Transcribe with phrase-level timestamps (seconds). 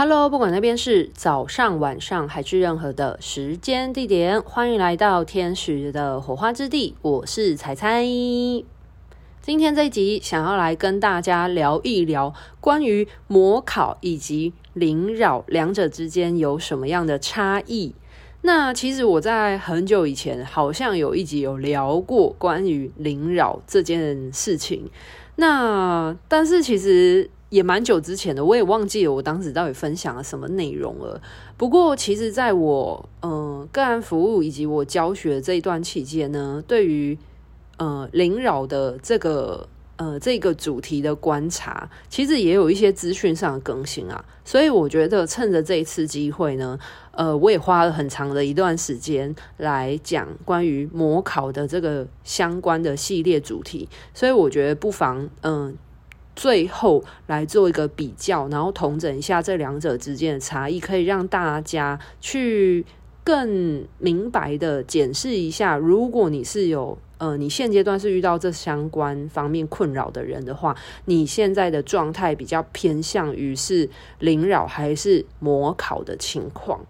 [0.00, 6.94] Hello，不管那边是早上、晚上还是任何的时间地点，欢迎来到天使的火花之地。
[7.02, 8.04] 我是彩彩。
[9.42, 17.92] 今天这一集想要来跟大家聊一聊关于模考以及灵扰两者之间有什么样的差异。
[18.42, 24.88] 那其实我在很久以前好像有一集有聊过关于灵扰这件事情。
[25.34, 27.28] 那但是其实。
[27.50, 31.20] 也蛮久之前的，我也忘记了我当时到底分享了什么内容了。
[31.56, 37.16] 不过，其实在我嗯、个案服务以及我教学这一段期间呢，对于
[37.78, 39.66] 呃灵扰的这个
[39.96, 44.22] 呃这个主题的观察，其实也有一些资讯上的更新啊。
[44.44, 46.78] 所以我觉得趁着这一次机会呢，
[47.12, 53.88] 呃，我也花了很长的一段时间来讲关于模考的这个相关的系列主题。
[54.12, 55.74] 所以我觉得不妨嗯。
[56.38, 62.86] 最后来做一个比较，然后统整一下这两者之间的差异，可以让大家去
[63.24, 65.76] 更明白的检视一下。
[65.76, 76.86] 如果你是有呃，你现阶段是遇到这相关方面困扰的人的话，你现在的状态比较偏向于是灵扰还是模考的情况？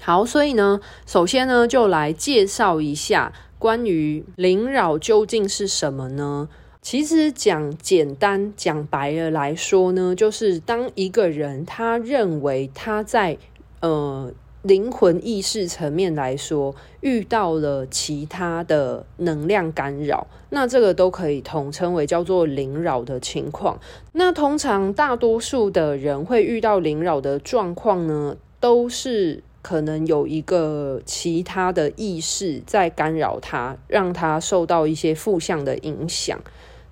[0.00, 6.48] 好，所以呢，首先呢，就来介绍一下关于灵扰究竟是什么呢？
[6.82, 13.38] 其实讲简单讲白了来说呢，就是当一个人他认为他在
[13.80, 23.78] 呃灵魂意识层面来说遇到了其他的能量干扰，那这个都可以统称为叫做灵扰的情况。
[24.10, 36.40] 那通常大多数的人会遇到灵扰的状况呢，都是可能有一个其他的意识在干扰他，让他受到一些负向的影响。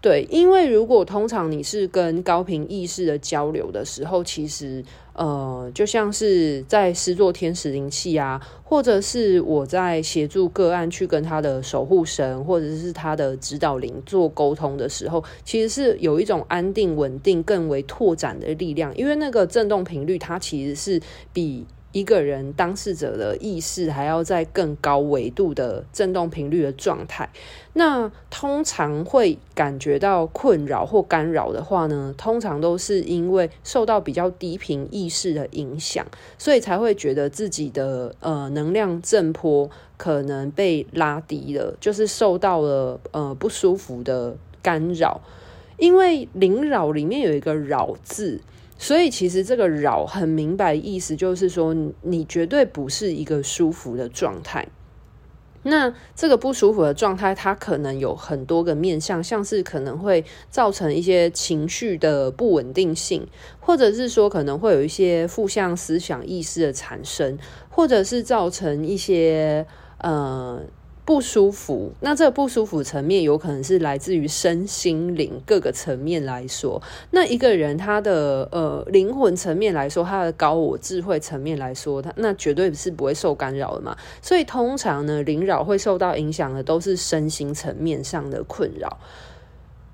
[0.03, 20.99] 对，因为如果通常你是跟高频意识的交流的时候，其实呃，就像是在施作天使灵气啊，或者是我在协助个案去跟他的守护神或者是他的指导灵做沟通的时候，其实是有一种安定、稳定、更为拓展的力量，因为那个震动频率它其实是
[21.35, 21.67] 比。
[21.93, 27.29] 一个人当事者的意识还要在更高维度的振动频率的状态，
[27.73, 36.07] 那通常会感觉到困扰或干扰的话呢，通常都是因为受到比较低频意识的影响，
[36.39, 45.21] 所以才会觉得自己的呃能量振波可能被拉低了，就是受到了呃不舒服的干扰。
[45.77, 48.41] 因为灵扰里面有一个“扰”字。
[48.83, 54.67] 所以其实这个扰很明白意思就是说，你绝对不是一个舒服的状态。
[55.65, 63.27] 那这个不舒服的状态，它可能有很多个面向，像是可能会造成一些情绪的不稳定性，
[63.61, 67.39] 或者是说可能会有一些负向思想意识的产生，
[67.69, 69.67] 或者是造成一些
[69.99, 70.63] 呃。
[71.11, 76.81] 不舒服，那这个不舒服层面有可能是来自于身心灵各个层面来说。
[77.11, 83.97] 那一个人他的呃灵魂层面来说，他的高我智慧层面来说，他那绝对是不会受干扰的嘛。
[84.23, 89.01] 所以通常呢，灵扰会受到影响的都是身心层面上的困扰。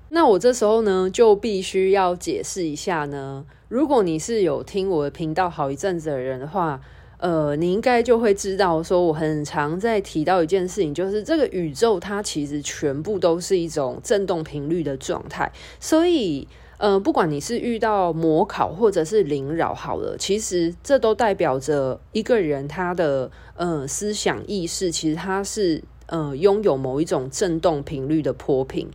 [0.09, 6.79] 那我这时候呢，就必须要解释一下呢，如果你是有听我的频道好一阵子的人的话。
[7.17, 16.47] 呃，你应该就会知道，说我很常在提到一件事情，就是这个宇宙它其实全部都是一种振动频率的状态，所以
[16.77, 28.87] 呃，不管你是遇到魔考或者是灵扰好了，其实这都代表着一个人他的呃思想意识，其实他是呃拥有某一种振动频率的波频。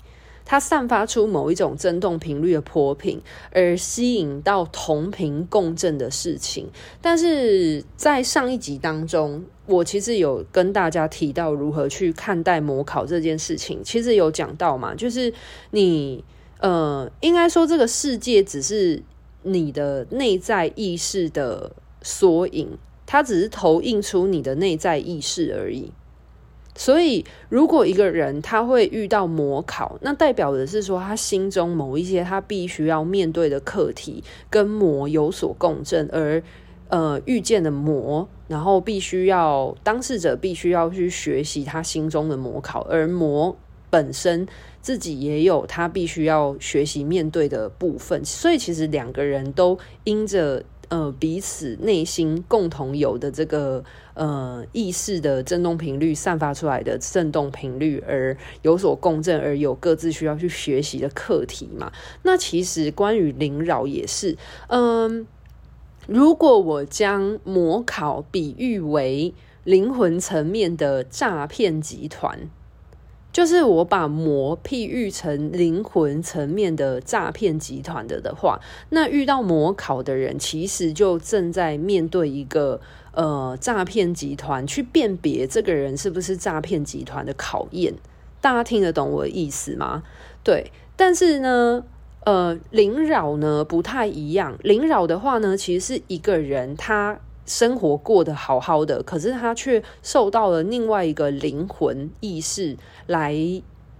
[0.53, 3.19] 它散发出某一种振动频率的波频，
[3.53, 6.69] 而吸引到同频共振的事情。
[7.01, 13.81] 但是在上一集当中，我其实有跟大家提到如何去看待模考这件事情。
[13.83, 15.33] 其实有讲到嘛，就是
[15.71, 16.23] 你
[16.61, 19.03] 呃，应该说这个世界只是
[19.45, 22.77] 你的内在意识的缩影，
[23.07, 25.91] 它只是投映出你的内在意识而已。
[26.75, 36.43] 所以，如果一个人他会遇到魔考，那代表的是说他心中某一些他必须要面对的课题跟魔有所共振，而
[36.89, 43.55] 呃遇见的魔，然后必须要当事者必须要去学习他心中的魔考，而魔
[43.91, 44.49] 本身
[44.81, 50.65] 自己也有他必须要学习面对的部分，所以其实两个人都因着。
[50.93, 61.91] 呃，彼此内心共同有的这个呃意识的振动频率散发出来的振动频率，而有所共振，而有各自需要去学习的课题嘛。
[62.25, 64.37] 那其实关于灵扰也是，
[64.69, 65.27] 嗯、
[66.07, 69.33] 如果我将模考比喻为
[69.65, 72.51] 灵魂层面的诈骗集团。
[73.33, 82.79] 就是我把魔譬喻成灵魂层面的诈骗集团的的话，那遇到魔考的人，其实就正在面对一个
[83.13, 87.95] 呃诈骗集团去辨别这个人是不是诈骗集团的考验。
[88.43, 90.03] 大家听得懂我的意思吗？
[90.45, 91.83] 对，但是呢，
[92.25, 94.59] 呃，灵扰呢不太一样。
[94.63, 97.19] 灵扰的话呢，其实是一个人他。
[97.45, 103.37] 生活过得好好的，可是他却受到了另外一个灵魂意识来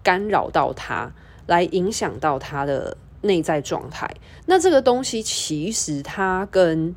[0.03, 1.13] 干扰到他，
[1.47, 4.09] 来影响到他的内在状态。
[4.47, 6.95] 那这个东西其实它跟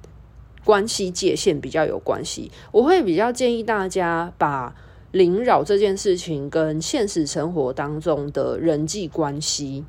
[0.63, 2.51] 关系界限比较有关系。
[2.71, 4.75] 我会比较建议大家把
[5.11, 9.85] 灵扰这件事情跟现实生活当中的人际关系。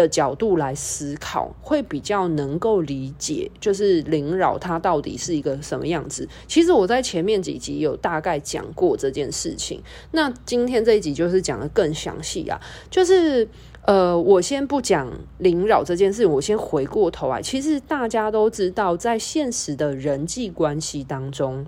[0.00, 6.26] 的角度来思考，会比较能够理解，就是灵扰它到底是一个什么样子。
[6.46, 9.82] 其实我在前面几集有大概讲过这件事情，
[10.12, 12.58] 那今天这一集就是讲得更详细啊。
[12.88, 13.46] 就是
[13.84, 17.42] 呃，我先不讲灵扰这件事，我先回过头来。
[17.42, 21.66] 其实大家都知道，在现实的人际关系当中，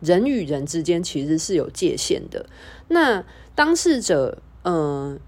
[0.00, 2.46] 人与人之间其实是有界限的。
[2.88, 3.24] 那
[3.54, 5.18] 当事者，嗯、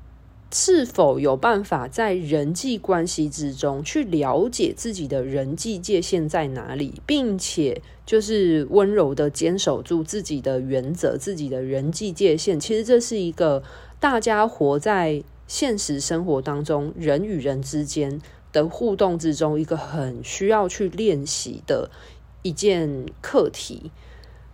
[0.53, 12.59] 是否有办法在人际关系之中去了解自己的人际界限在哪里，并且就是温柔的坚守住自己的原则、自己的人际界限？
[12.59, 13.63] 其实这是一个
[14.01, 18.21] 大家活在现实生活当中，人与人之间
[18.53, 21.89] 的互动之中，一个很需要去练习的
[22.43, 23.93] 一件课题。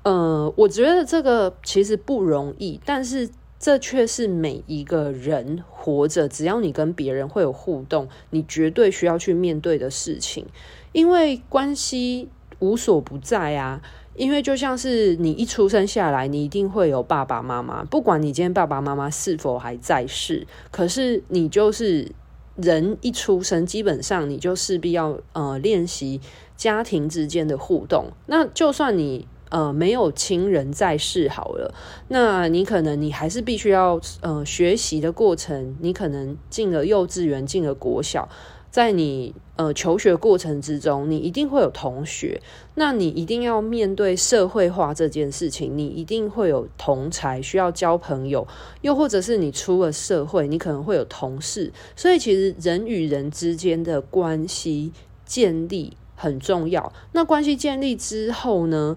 [0.02, 3.30] 呃，我觉得这个其实不容易，但是。
[3.58, 10.44] 这却是每一个人活着，只要你跟别人会有互动，你绝对需要去面对的事情。
[10.92, 13.80] 因为关系无所不在啊。
[14.14, 22.10] 因为就像是你一出生下来，你一定会有爸爸妈妈，不管你今天爸爸妈妈是否还在世，可是你就是
[22.56, 26.20] 人一出生，基本上你就势必要呃练习
[26.56, 28.06] 家庭之间的互动。
[28.26, 29.26] 那就算你。
[29.48, 31.72] 呃，没有亲人在世好了，
[32.08, 38.28] 那你可能你还是必须要呃学习的过程，你可能进了幼稚园，进了国小，
[38.72, 42.42] 在你呃求学过程之中，你一定会有同学，
[42.74, 48.44] 那你一定要面对社会化这件事情，你一定会有同才需要交朋友，
[48.80, 54.92] 又或者是你出了社会，你可能会有同事，所以其实人与人之间的关系
[55.24, 56.92] 建立很重要。
[57.12, 58.96] 那关系建立之后呢？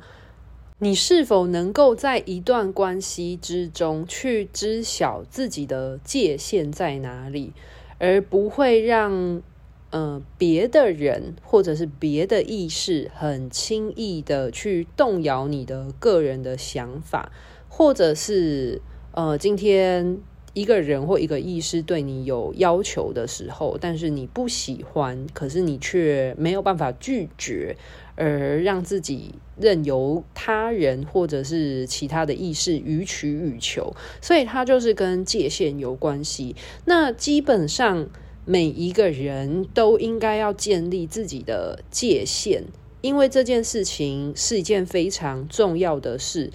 [0.81, 7.51] 你是否能够在一段关系之中去知晓自己的界限在哪里，
[7.97, 9.41] 而不会让
[9.89, 17.29] 呃别的人或者是别的意识很轻易的去动摇你的个人的想法，
[17.67, 18.81] 或者是
[19.11, 20.17] 呃今天
[20.53, 27.75] 一个人或一个意识对你有要求的时候，但是你不喜欢，可是你却没有办法拒绝。
[28.19, 36.55] 而让自己任由他人或者是其他的意识予取予求，所以它就是跟界限有关系。
[36.85, 38.09] 那基本上
[38.45, 42.65] 每一个人都应该要建立自己的界限，
[43.01, 46.51] 因为这件事情是一件非常重要的事。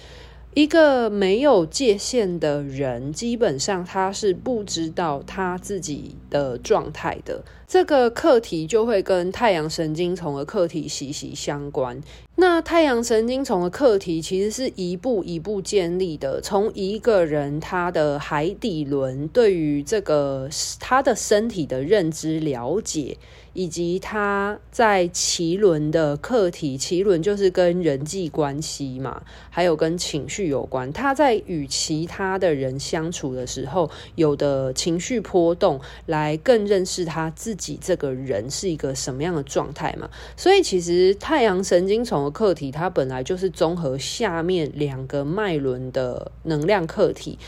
[0.55, 7.43] 一个没有界限的人，基本上他是不知道他自己的状态的。
[7.67, 12.01] 这个课题就会跟太阳神经丛的课题息息相关。
[12.37, 20.47] 那太阳神经丛的课题其实是一步一步建立的，从一个人他的海底轮对于这个
[20.79, 23.17] 他的身体的认知了解。
[23.55, 30.91] 以及他在脐轮的课题，脐轮就是跟人际关系嘛，还有跟情绪有关。
[30.93, 40.09] 他在与其他的人相处的时候，有的情绪波动，来更认识他自己这个人是一个什么样的状态嘛。
[40.35, 47.39] 所以其实太阳神经丛的课题，它本来就是综合下面两个脉轮的能量课题。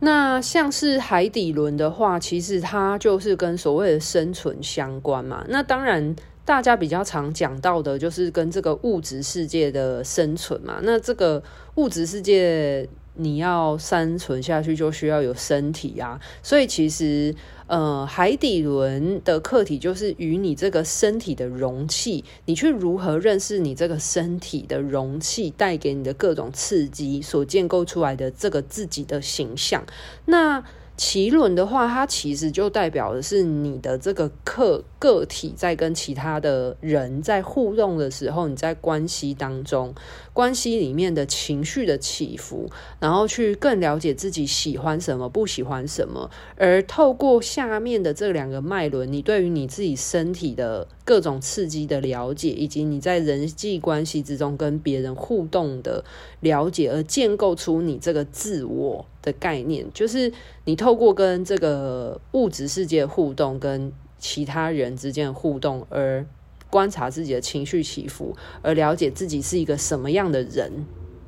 [0.00, 5.44] 那像是海底轮的话，其实它就是跟所谓的生存相关嘛。
[5.48, 6.14] 那当然，
[6.44, 10.80] 大家比较常讲到的就是跟这个物质世界的生存嘛。
[10.82, 11.42] 那这个
[11.76, 12.88] 物质世界。
[13.14, 17.34] 你要生存下去，就需要有身体啊，所以其实，
[17.66, 29.84] 呃，海底轮的课题就是与你这个身体的容器，你去如何认识你这个身体的容器带给你的各种刺激所建构出来的这个自己的形象。
[30.24, 30.64] 那
[31.00, 39.94] 脐轮的话，它其实就代表的是你的这个个个体在跟其他的人在互动的时候，你在关系当中，
[40.34, 56.04] 关系里面的情绪的起伏，然后去更了解自己喜欢什么，不喜欢什么，而透过下面的这两个脉轮，你对于你自己身体的各种刺激的了解，以及你在人际关系之中跟别人互动的
[56.40, 60.32] 了解，而建构出你这个自我的概念，就是
[60.64, 66.24] 你透过跟这个物质世界互动，跟其他人之间的互动，而
[66.68, 70.70] 观察自己的情绪起伏，而了解自己是一个什么样的人。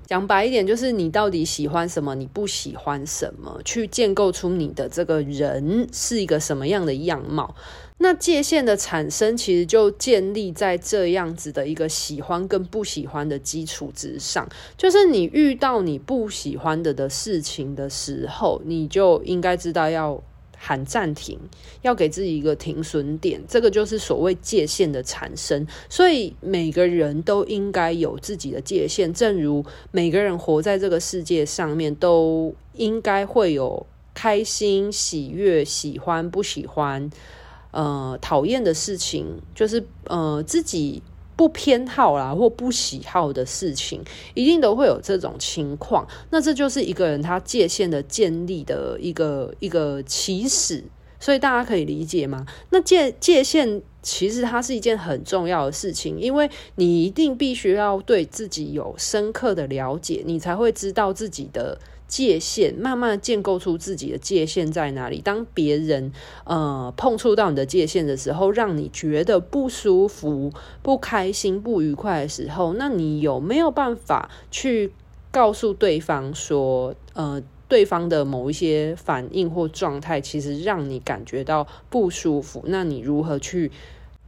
[0.07, 7.55] 讲白一点，就是你到底喜欢什么，你不喜欢什么，去建构出你的这个人是一个什么样的样貌。
[7.99, 14.49] 那界限的产生，其实就建立在这样子的一个喜欢跟不喜欢的基础之上。
[14.77, 20.21] 就是你遇到你不喜欢的的事情的时候，你就应该知道要
[20.65, 21.37] 喊暂停，
[21.81, 23.43] 要给自己一个停损点。
[23.49, 25.67] 这个就是所谓界限的产生。
[25.89, 37.11] 所以每个人都应该有自己的界限，正如每个人活在这个世界上面，都应该会有开心、喜悦、喜欢、不喜欢。
[37.73, 41.03] 呃，讨厌的事情就是呃自己
[41.43, 44.01] 不偏好啦，或不喜好的事情，
[44.33, 46.07] 一定都会有这种情况。
[46.31, 50.85] 那这就是一个人他界限的建立的一个一个起始，
[51.19, 52.47] 所以大家可以理解吗？
[52.71, 61.77] 那界界限其实它是一件很重要的事情，因为你一定必须要对自己有深刻的了解，你才会知道自己的。
[62.13, 65.23] 界限，慢慢建构出自己的界限在哪里。
[65.23, 66.13] 当别人
[66.45, 70.53] 呃碰触到你的界限的时候，让你觉得不舒服、
[70.83, 74.93] 不开心、不愉快的时候，那你有没有办法去
[75.31, 82.63] 告诉对方说，呃，对方的某一些反应或状态，其实让你感觉到不舒服？
[82.67, 83.73] 那你如何去？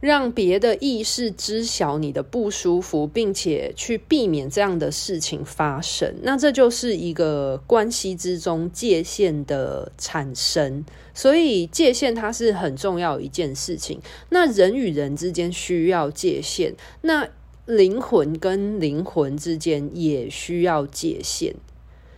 [0.05, 10.85] 让别的意识知晓你的不舒服，并且去避免这样的事情发生，那这就是一个关系之中界限的产生。
[11.15, 13.99] 所以界限它是很重要一件事情。
[14.29, 17.27] 那人与人之间需要界限，那
[17.65, 21.55] 灵魂跟灵魂之间也需要界限。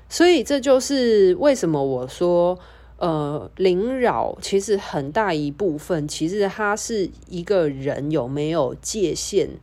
[0.09, 2.59] 所以这就是为什么我说。
[2.97, 9.59] 呃，灵扰其实很大一部分，其实它是一个人有没有界限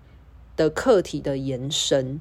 [0.57, 2.21] 的课题的延伸。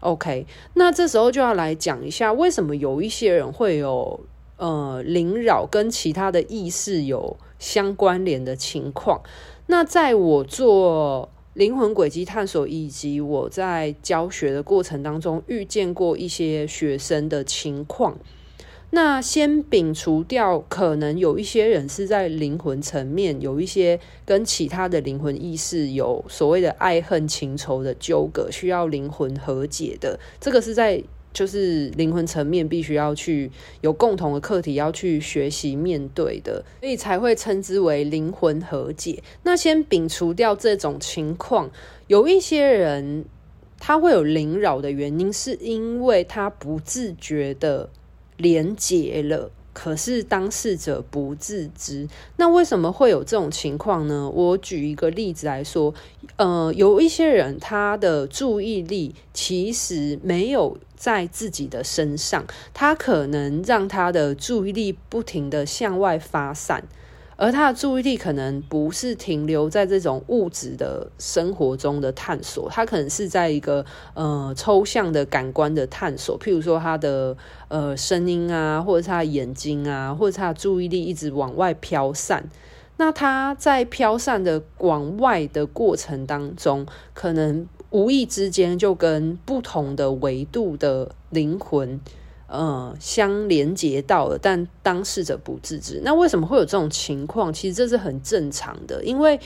[0.00, 4.20] OK，那这时候就要来讲一下，为什么有一些人会有
[4.58, 9.22] 呃灵扰跟其他的意识有相关联的情况。
[9.68, 18.18] 那在我做灵魂轨迹探索以及我在教学的过程当中，遇见过一些学生的情况。
[18.96, 30.18] 那先摒除掉，可能有一些人是在灵魂层面有一些跟其他的灵魂意识有所谓的爱恨情仇的纠葛，需要灵魂和解的。
[30.40, 33.50] 这个是在就是灵魂层面必须要去
[33.82, 39.22] 有共同的课题要去学习面对的，所以才会称之为灵魂和解。
[39.42, 41.70] 那先摒除掉这种情况，
[42.06, 43.26] 有一些人
[43.78, 47.90] 他会有灵扰的原因，是因为他不自觉的。
[48.36, 52.08] 连结了，可是当事者不自知。
[52.36, 54.30] 那为什么会有这种情况呢？
[54.30, 55.94] 我举一个例子来说，
[56.36, 66.84] 呃，有一些人他的注意力其实没有在自己的身上，他可能让他的注意力不停的向外发散。
[67.36, 77.36] 而他的注意力可能不是停留在这种物质的生活中的探索，他可能是在一个呃抽象的感官的探索，譬如说他的
[77.68, 82.48] 呃声音啊，或者他的眼睛啊，或者他的注意力一直往外飘散。
[82.96, 92.00] 那他在飘散的往外的过程当中，可能无意之间就跟不同的维度的灵魂。
[92.48, 96.00] 呃，相连接到了，但当事者不自知。
[96.04, 97.52] 那为什么会有这种情况？
[97.52, 99.40] 其实这是很正常的，因为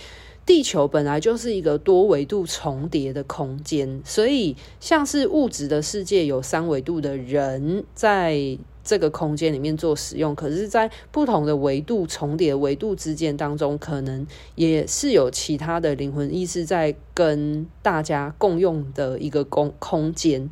[0.45, 14.26] 地球本来就是一个多维度重叠的空间，所以像是物质的世界有三维度的人在这个空间里面做使用，可是，在不同的维度重叠维度之间当中，可能
[14.57, 20.50] 也是有其他的灵魂意识在跟大家共用的一个空空间。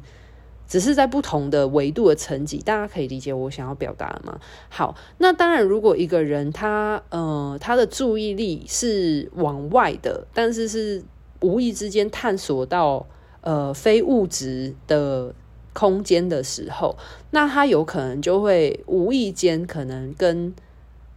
[0.69, 4.39] 只是在不同的维度的层级，大家可以理解我想要表达的吗？
[4.69, 11.03] 好，那当然，如果一个人他呃他的注意力是往外的，但是是
[11.41, 13.07] 无意之间探索到
[13.41, 15.35] 呃非物质的
[15.73, 16.97] 空间的时候，
[17.31, 20.55] 那他有可能就会无意间可能跟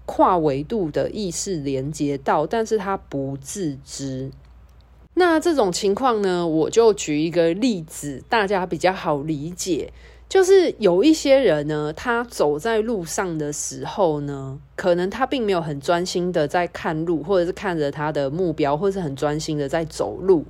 [0.05, 4.31] 跨维度的意识连接到，但是他不自知。
[5.21, 9.93] 那这种情况呢，我就举一个例子，大家比较好理解。
[10.27, 20.43] 就是有一些人呢，他走在路上的时候呢，可能他并没有很专心的在看路，或者是看着他的目标，或是很专心的在走路。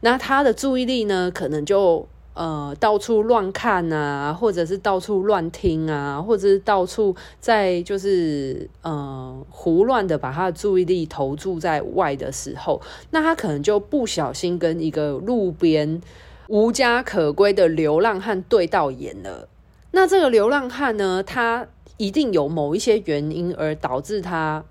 [0.00, 2.08] 那他的注意力呢，可能就
[2.38, 12.80] 呃到处乱看啊，或者是到处乱听啊，或者是到处在就是呃胡乱的把他的注意力投注在外的时候，
[13.10, 16.00] 那他可能就不小心跟一个路边。
[16.46, 19.48] 无家可归的流浪汉对到眼了，
[19.90, 21.66] 那这个流浪汉呢，他
[21.98, 24.64] 一定有某一些原因而导致他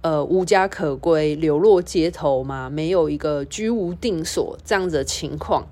[0.00, 5.66] 呃无家可归、流落街头嘛，没有一个居无定所这样子的情况。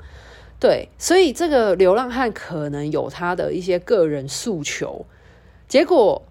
[0.61, 5.07] 对，所以这个流浪汉可能有他的一些个人诉求。
[5.69, 6.23] 结果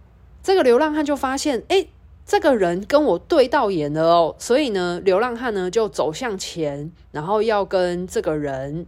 [0.44, 1.88] 这个流浪汉就发现，哎，
[2.26, 8.86] 这个人跟我对到眼了哦，所以呢，流浪汉呢就走向前，然后要跟这个人。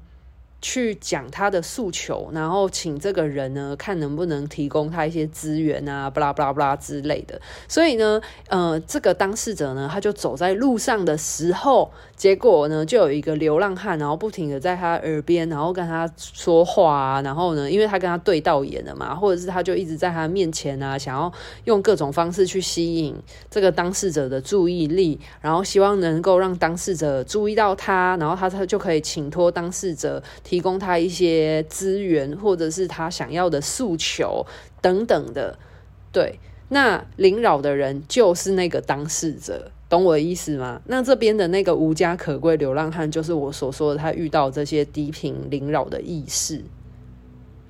[0.62, 7.40] 去讲他的诉求，然后请这个人呢，看能不能提供他一些资源啊，巴拉巴拉巴拉之类的。
[7.70, 11.90] 所以呢，呃，这个当事者呢，他就走在路上的时候，
[12.20, 21.32] 结果呢，就有一个流浪汉，然后不停的在他耳边，然后跟他说话啊，然后呢，因为他跟他对到眼了嘛，或者是他就一直在他面前啊，想要
[21.64, 23.16] 用各种方式去吸引
[23.50, 30.22] 这个当事者的注意力，然后希望能够让当事者注意到他，然后他他就可以请托当事者。
[30.44, 34.46] 提供他一些资源，或者是他想要的诉求
[34.82, 35.58] 等等的，
[36.12, 40.80] 对，那领扰的人就是那个当事者，懂我的意思吗？
[40.86, 46.64] 那这边的那个无家可归流浪汉，就是我所说的他遇到这些低频灵扰的意识，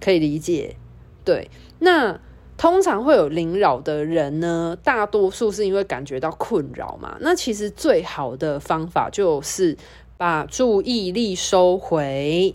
[0.02, 0.76] 可以理解。
[1.24, 1.50] 对，
[1.80, 2.20] 那
[2.58, 7.18] 通常会有灵扰的人呢，大多数是因为感觉到困扰嘛。
[7.22, 9.78] 那其实最好的方法就是
[10.18, 12.54] 把注意力收回。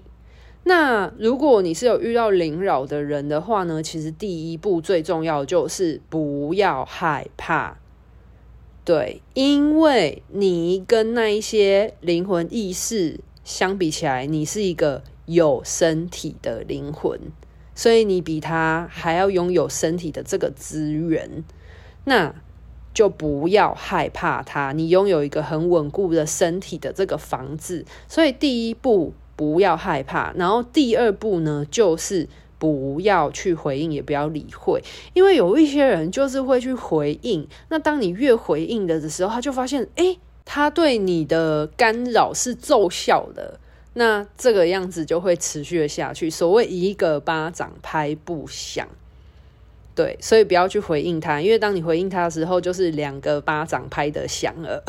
[0.64, 7.78] 那如果你是有遇到灵扰的人的话呢，其实第一步最重要就是不要害怕，
[8.84, 17.18] 对，因为你跟那一些灵魂意识相比起来，你是一个有身体的灵魂，
[17.74, 21.42] 所以你比他还要拥有身体的这个资源，
[22.04, 22.34] 那
[22.92, 29.14] 就不要害怕他，你拥有一个很稳固的身体的这个房子，所以第一步。
[29.36, 32.28] 不要害怕，然后第二步呢，就是
[32.64, 37.46] 不要去回应，也不要理会，因为有一些人就是会去回应。
[37.68, 43.60] 那当你越回应的时候，他就发现，诶，他对你的干扰是奏效的。
[43.92, 46.30] 那这个样子就会持续的下去。
[46.30, 48.88] 所谓一个巴掌拍不响。
[49.94, 54.82] 对，所以不要去回应他，因为当你回应他的时候，就是两个巴掌拍得响了。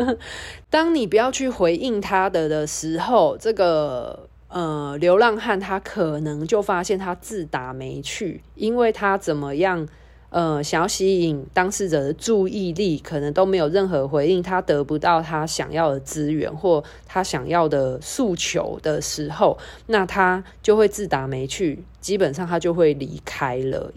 [0.70, 9.88] 当你不要去回应他的的时候，这个呃流浪汉他可能就发现他自打没去，因为他怎么样
[10.28, 23.92] 呃想要吸引当事者的注意力，可能都没有任何回应，他得不到他想要的资源或他想要的诉求的时候，那他就会自打没去，基本上他就会离开了。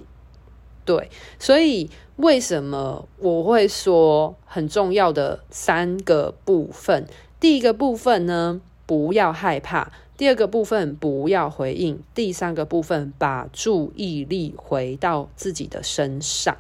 [0.85, 7.07] 对，所以为什么我会说很重要的三个部分？
[7.39, 9.91] 第一个部分呢，不要害怕；
[10.23, 16.55] 第二个部分，不要回应；第三个部分，把注意力回到自己的身上。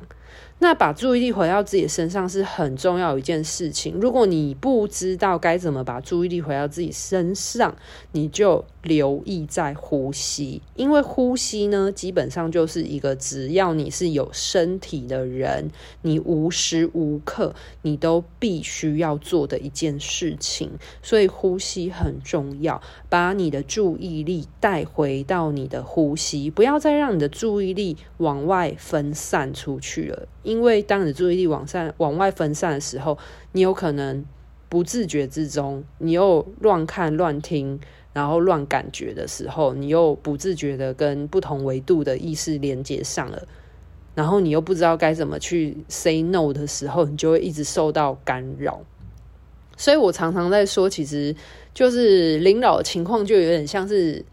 [0.63, 3.95] 那把注意力回到自己身上是很重要一件事情。
[3.99, 7.75] 如果你不知道该怎么把注意力回到自己身上，
[8.13, 15.69] 你就留意在呼吸，因为呼吸呢，基本上就是一个只要你是有身体的人，
[16.01, 20.71] 你无时无刻你都必须要做的一件事情。
[21.01, 30.29] 所以呼吸很重要，把你的注意力带回到你的呼吸，不要再让你的注意力往外分散出去了。
[30.53, 33.17] 因为当你注意力往上、往外分散的时候，
[33.53, 34.23] 你有可能
[34.69, 37.79] 不自觉之中，你又乱看、乱听，
[38.13, 43.47] 然后乱感觉的时候，你又不自觉的跟不同维度的意识连接上了，
[44.13, 48.79] 然后你又不知道该怎么去 say no 的时候，你就会一直受到干扰。
[49.75, 51.35] 所以我常常在说，其实
[51.73, 54.23] 就是灵扰的情况，就有点像是。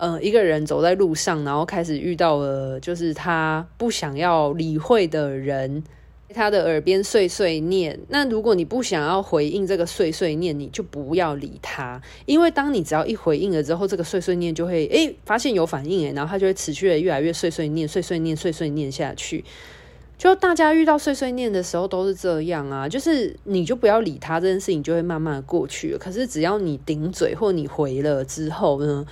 [0.00, 5.84] 呃，一个人走在路上，然后开始遇到了就是他不想要理会的人
[6.32, 8.00] 他的耳边碎碎念。
[8.08, 19.44] 那如果你不想要回应这个碎碎念，你就不要理他，因为当你只要一回应了之后，这个碎碎念就会诶、发现有反应诶，然后他就会持续的越来越碎碎念、碎碎念、碎碎念下去。
[20.16, 25.94] 就大家遇到碎碎念的时候都是这样啊，就是你就不要理他，这件事情就会慢慢的过去。
[25.98, 29.04] 可是只要你顶嘴或你回了之后呢，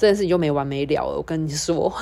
[0.00, 1.18] 这件事情就没完没了了。
[1.18, 1.92] 我跟你说，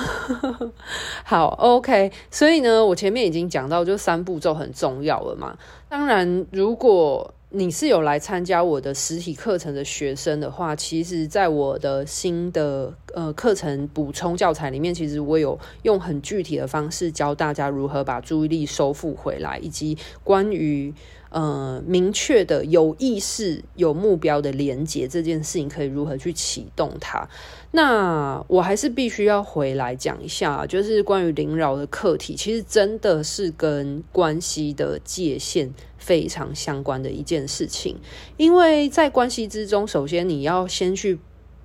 [1.25, 2.09] 好，OK。
[2.31, 5.57] 所以呢，我前面已经讲到，就三步骤很重要了嘛。
[5.89, 20.93] 当然，如果你是有来参加我的实体课程的学生的话，其实，在我的新的呃课程补充教材里面，其实我有用很具体的方式教大家如何把注意力收复回来，以及关于
[21.29, 27.27] 呃明确的有意识、有目标的连接这件事情，可以如何去启动它。
[27.71, 35.73] 那我还是必须要回来讲一下，就是关于灵扰的课题，其实真的是跟关系的界限。
[35.99, 37.97] 非常相关的一件事情，
[38.37, 41.19] 因为在关系之中，首先你要先去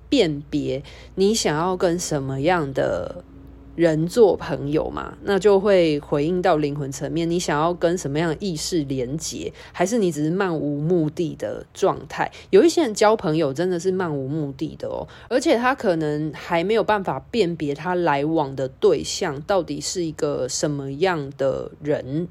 [0.09, 0.83] 辨别
[1.15, 3.23] 你想要跟什么样的
[3.75, 7.29] 人做朋友嘛，那就会回应到灵魂层面。
[7.29, 12.31] 你想要跟什么样意识连接，还是你只是漫无目的的状态？
[12.49, 22.27] 有一些人交朋友真的是漫无目的的哦，而且他可能还没有办法辨别他来往的对象到底是一个什么样的人。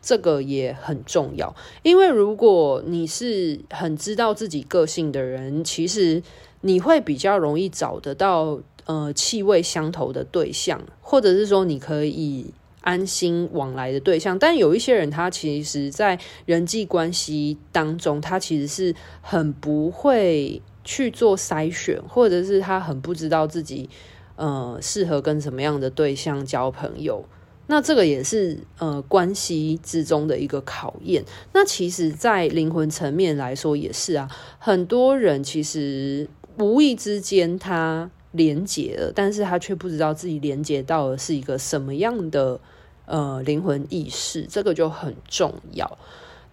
[0.00, 6.22] 这个也很重要，因为如果你是很知道自己个性的人，其实
[6.60, 14.38] 你会比较容易找得到呃气味相投的对象，或者是说你可以安心往来的对象。
[14.38, 23.90] 但有一些人，他其实在人际关系当中，他其实是很不会去做筛选，或者是他很不知道自己
[24.36, 27.24] 呃适合跟什么样的对象交朋友。
[27.70, 31.22] 那这个也是呃关系之中的一个考验。
[31.52, 36.26] 那其实，在灵魂层面来说也是啊，很多人其实
[36.58, 42.60] 无意之间他连接了，但是他却不知道自己连接到的是一个什么样的
[43.06, 45.98] 呃灵魂意识，这个就很重要。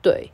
[0.02, 0.32] 对，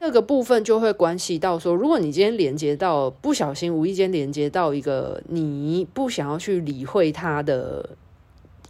[0.00, 7.90] 那个部分就会关系到说，如果你今天连接到不小心无意间连接到一个你不想要去理会他的。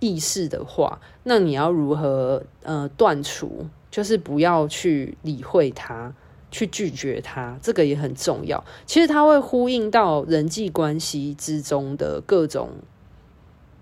[0.00, 3.66] 意识的话，那你要如何呃断除？
[3.90, 6.14] 就是不要去理会它，
[6.50, 8.64] 去拒绝他，这个也很重要。
[8.86, 12.70] 其实它会呼应到人际关系之中的各种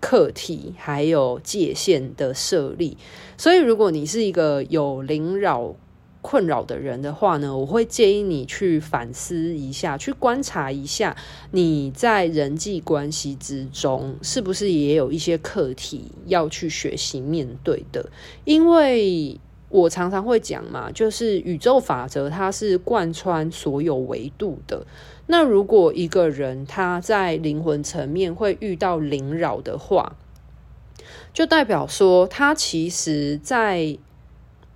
[0.00, 2.96] 课题，还有界限的设立。
[3.36, 5.74] 所以，如果你是一个有灵扰
[6.22, 11.16] 困扰的人的话呢，我会建议你去反思一下，去观察一下
[11.52, 18.10] 你在人际关系之中是不是也有一些课题要去学习面对的。
[18.44, 24.86] 因为我常常会讲嘛，就是宇宙法则它是贯穿所有维度的。
[25.26, 30.16] 那如果一个人他在灵魂层面会遇到灵扰的话，
[31.32, 33.98] 就代表说他其实在。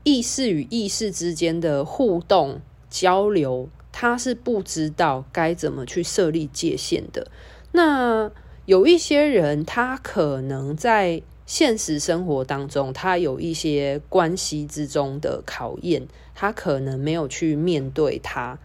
[0.03, 7.31] 意识与意识之间的互动交流，他是不知道该怎么去设立界限的。
[7.72, 8.31] 那
[8.64, 18.56] 有一些人，他可能在现实生活当中，他有一些关系之中的考验，他可能没有去面对他，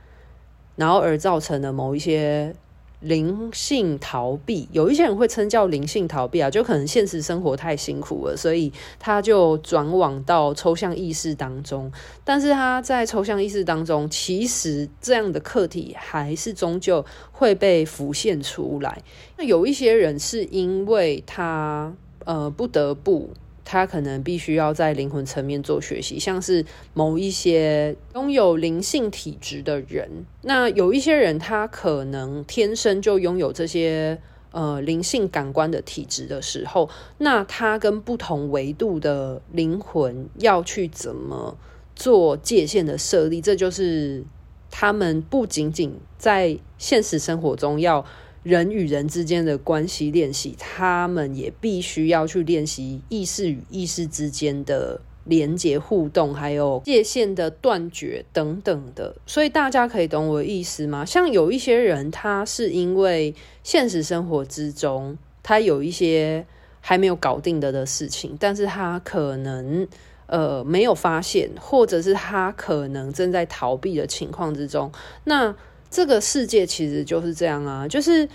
[0.75, 2.55] 然后而造成了某一些。
[3.01, 11.91] 灵性逃避，有一些人会称叫灵性逃避啊，就可能现实生活太辛苦了，所以他就转往到抽象意识当中。
[12.23, 19.03] 但是他在抽象意识当中，其实这样的课题还是终究会被浮现出来。
[19.37, 21.93] 那有一些人是因为他
[22.25, 23.29] 呃不得不。
[23.67, 30.07] 他可能必须要在灵魂层面做学习，像是某一些拥有灵性体质的人，
[30.43, 41.57] 那有一些人他可能天生就拥有这些呃灵性感官的体质的时候，那他跟不同维度的灵魂要去怎么
[41.95, 44.23] 做界限的设立，这就是
[44.69, 48.05] 他们不仅仅在现实生活中要。
[48.45, 59.15] 人与人之间的关系练习，他们也必须要去练习意识与意识之间的连接互动，还有界限的断绝等等的。
[59.25, 61.03] 所以大家可以懂我的意思吗？
[61.03, 66.45] 像有一些人，他是因为现实生活之中，他有一些
[66.81, 69.87] 还没有搞定的的事情，但是他可能
[70.27, 74.91] 呃没有发现，或者是他可能正在逃避的情况之中，
[75.23, 75.55] 那。
[75.95, 78.27] 这个世界其实就是这样啊，就是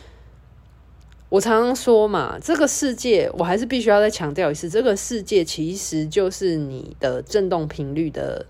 [1.28, 8.46] 我常常说嘛，这个世界，我还是必须要再强调一次，这个世界其实就是你的振动频率的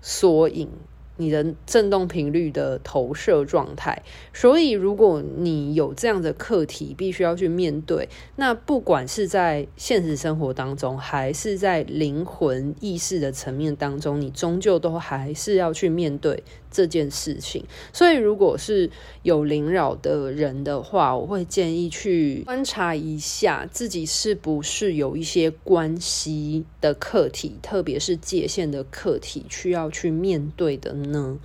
[0.00, 0.70] 缩影。
[1.18, 4.02] 你的振动频率的投射状态，
[4.34, 16.44] 所以如果你有这样的课题，必须要去面对，那不管是在现实生活当中，还是在灵魂意识的层面当中，你终究都还是要去面对。
[16.76, 18.90] 这件事情，所以如果是
[19.22, 31.38] 有灵扰的人的话，我会建议去观察一下自己是不是有一些关系的课题，特别是界限的课题，需要去面对的呢？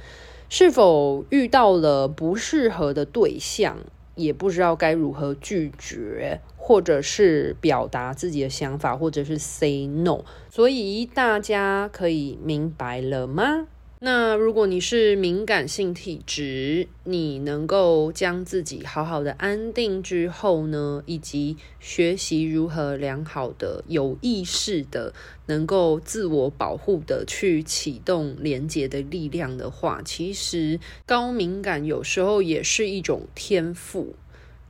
[0.49, 3.77] 是否遇到了不适合的对象，
[4.15, 10.25] 也不知道该如何拒绝，或者是表达自己的想法，或者是 say no？
[10.49, 13.67] 所以大家可以明白了吗？
[14.03, 25.13] 那如果你是敏感性体质，你能够将自己好好的安定之后呢，以及学习如何良好的、有意识的、
[25.45, 34.15] 能够自我保护的去启动连接的力量的话，其实高敏感有时候也是一种天赋，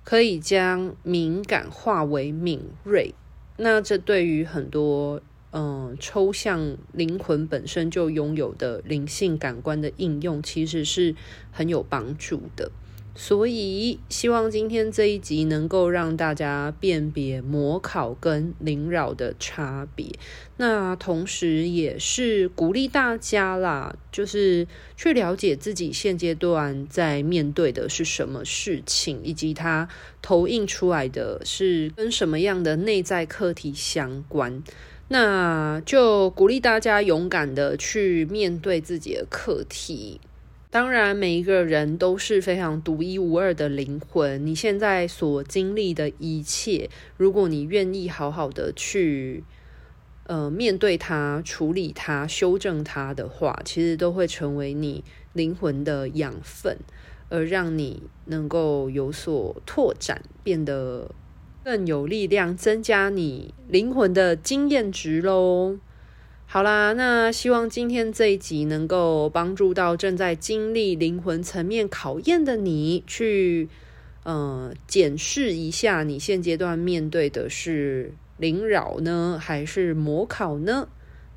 [0.04, 3.16] 可以将敏感化为敏锐。
[3.56, 5.22] 那这对于很多。
[5.54, 11.16] 嗯，抽象灵魂本身就拥有的灵性感官的应用，其实是
[11.52, 12.72] 很有帮助的。
[13.14, 20.08] 所以，希望今天这一集能够让大家辨别魔考跟灵扰的差别。
[20.56, 29.90] 那同时，也是鼓励大家啦，就是去了解自己现阶段在面对的是什么事情，以及它
[30.22, 34.64] 投影出来的是跟什么样的内在课题相关。
[35.14, 40.22] 那就鼓励大家勇敢的去面对自己的课题。
[40.70, 44.48] 当然，每一个人都是非常独一无二的灵魂。
[44.48, 49.44] 你现在所经历的一切，如果你愿意好好的去
[50.28, 56.78] 呃面对它、处理它、修正它的话，其实都会成为你灵魂的养分，
[57.28, 61.12] 而让你能够有所拓展，变得。
[61.64, 65.78] 更有力量，增加你灵魂的经验值喽。
[66.46, 73.70] 好啦，那希望今天这一集能够帮助到正在经历灵魂层面考验的你，去
[74.24, 80.90] 呃检视一下你现阶段面对的是灵扰呢，还是魔考呢？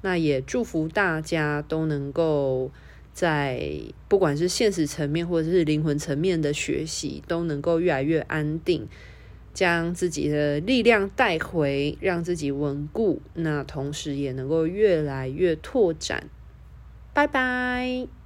[0.03, 2.73] 那也祝福大家都能够
[3.13, 8.89] 在不管是现实层面或者是灵魂层面的学习，都能够越来越安定。
[9.55, 16.29] 将自己的力量带回，让自己稳固，那同时也能够越来越拓展。
[17.15, 18.24] 拜拜。